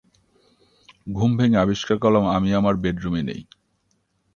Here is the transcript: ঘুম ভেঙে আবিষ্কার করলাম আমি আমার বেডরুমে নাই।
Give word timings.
ঘুম 1.07 1.31
ভেঙে 1.37 1.57
আবিষ্কার 1.57 1.97
করলাম 1.97 2.25
আমি 2.27 2.49
আমার 2.53 2.75
বেডরুমে 2.75 3.21
নাই। 3.23 3.41